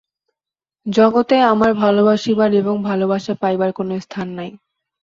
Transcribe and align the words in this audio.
জগতে 0.85 1.35
আমার 1.43 1.71
ভালোবাসিবার 1.75 2.51
এবং 2.53 2.75
ভালোবাসা 2.83 3.33
পাইবার 3.35 3.69
কোনো 3.73 3.93
স্থান 3.99 4.27
নাই। 4.35 4.51